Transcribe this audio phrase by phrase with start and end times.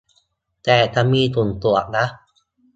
[0.63, 2.05] แต่จะมีสุ่มตรวจนะ